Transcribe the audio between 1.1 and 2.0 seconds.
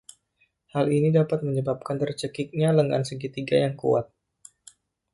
dapat menyebabkan